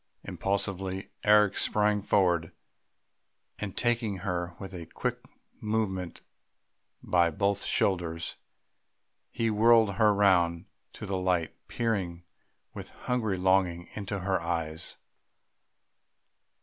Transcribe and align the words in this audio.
Impulsively 0.23 1.11
Eric 1.23 1.55
sprang 1.59 2.01
forward, 2.01 2.51
and 3.59 3.77
taking 3.77 4.17
her 4.25 4.55
with 4.59 4.73
a 4.73 4.87
quick 4.87 5.19
movement 5.59 6.21
by 7.03 7.29
both 7.29 7.63
shoulders, 7.63 8.35
he 9.29 9.51
whirled 9.51 9.97
her 9.97 10.11
round 10.11 10.65
to 10.93 11.05
the 11.05 11.17
light, 11.19 11.55
peering 11.67 12.23
with 12.73 12.89
a 12.89 12.93
hungry 13.01 13.37
longing 13.37 13.89
into 13.93 14.21
her 14.21 14.41
eyes.... 14.41 14.97